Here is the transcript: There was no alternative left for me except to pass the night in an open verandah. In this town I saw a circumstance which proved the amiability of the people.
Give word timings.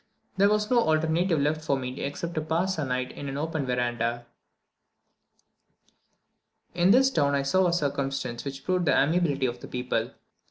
There 0.35 0.49
was 0.49 0.71
no 0.71 0.79
alternative 0.79 1.39
left 1.39 1.63
for 1.63 1.77
me 1.77 1.99
except 2.01 2.33
to 2.33 2.41
pass 2.41 2.75
the 2.75 2.83
night 2.85 3.11
in 3.11 3.29
an 3.29 3.37
open 3.37 3.67
verandah. 3.67 4.25
In 6.73 6.89
this 6.89 7.11
town 7.11 7.35
I 7.35 7.43
saw 7.43 7.67
a 7.67 7.71
circumstance 7.73 8.43
which 8.43 8.65
proved 8.65 8.85
the 8.85 8.97
amiability 8.99 9.45
of 9.45 9.59
the 9.59 9.67
people. 9.67 10.09